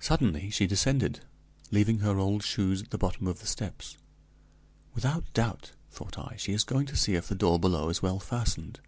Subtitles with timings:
[0.00, 1.20] Suddenly she descended,
[1.70, 3.96] leaving her old shoes at the bottom of the steps.
[4.94, 8.18] "Without doubt," thought I, "she is going to see if the door below is well
[8.20, 8.80] fastened."